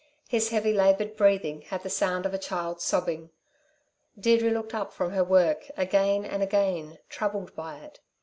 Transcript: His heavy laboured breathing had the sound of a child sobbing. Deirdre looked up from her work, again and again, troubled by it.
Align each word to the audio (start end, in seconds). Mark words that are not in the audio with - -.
His 0.27 0.49
heavy 0.49 0.73
laboured 0.73 1.15
breathing 1.15 1.61
had 1.61 1.83
the 1.83 1.89
sound 1.91 2.25
of 2.25 2.33
a 2.33 2.39
child 2.39 2.81
sobbing. 2.81 3.29
Deirdre 4.19 4.49
looked 4.49 4.73
up 4.73 4.91
from 4.91 5.11
her 5.11 5.23
work, 5.23 5.69
again 5.77 6.25
and 6.25 6.41
again, 6.41 6.97
troubled 7.07 7.53
by 7.55 7.77
it. 7.81 7.99